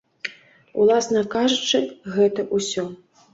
[0.83, 1.79] Уласна кажучы,
[2.15, 2.87] гэта ўсё.